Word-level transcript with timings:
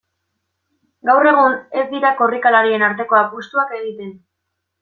Gaur 1.09 1.29
egun 1.33 1.59
ez 1.81 1.85
dira 1.93 2.13
korrikalarien 2.23 2.89
arteko 2.89 3.21
apustuak 3.23 3.77
egiten. 3.83 4.13